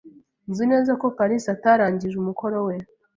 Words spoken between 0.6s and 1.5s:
neza ko kalisa